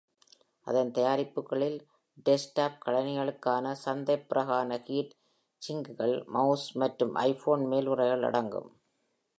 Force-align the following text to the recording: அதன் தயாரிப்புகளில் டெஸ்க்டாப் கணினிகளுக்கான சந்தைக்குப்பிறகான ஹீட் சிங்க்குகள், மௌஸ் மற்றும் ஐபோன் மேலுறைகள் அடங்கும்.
அதன் 0.67 0.91
தயாரிப்புகளில் 0.91 1.77
டெஸ்க்டாப் 2.25 2.79
கணினிகளுக்கான 2.85 3.75
சந்தைக்குப்பிறகான 3.85 4.79
ஹீட் 4.85 5.13
சிங்க்குகள், 5.61 6.15
மௌஸ் 6.27 6.67
மற்றும் 6.75 7.15
ஐபோன் 7.27 7.65
மேலுறைகள் 7.65 8.27
அடங்கும். 8.27 8.69